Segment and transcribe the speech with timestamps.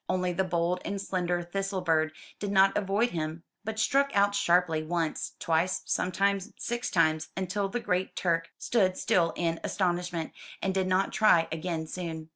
[0.09, 4.81] Only the bold and slender Thistle bird did not avoid him, but struck out sharply,
[4.81, 10.87] once, twice, sometimes six times, until the great Turk stood still in astonishment, and did
[10.87, 12.29] not try again soon.